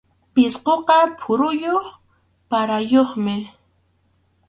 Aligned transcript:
Pisquqa 0.33 0.99
phuruyuq 1.21 1.87
raprayuqmi. 2.49 3.35